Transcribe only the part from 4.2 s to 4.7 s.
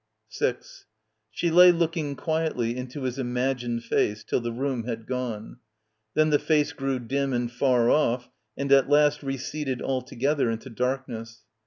till the